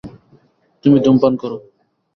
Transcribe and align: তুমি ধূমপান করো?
তুমি 0.83 0.97
ধূমপান 1.03 1.33
করো? 1.41 1.57